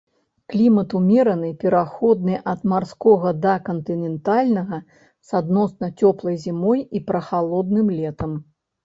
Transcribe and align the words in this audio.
Клімат 0.51 0.93
умераны, 0.99 1.49
пераходны 1.63 2.37
ад 2.53 2.63
марскога 2.71 3.33
да 3.43 3.51
кантынентальнага, 3.67 4.79
з 5.29 5.37
адносна 5.41 5.91
цёплай 6.01 6.41
зімой 6.47 6.83
і 7.01 7.03
прахалодным 7.11 7.87
летам. 8.01 8.33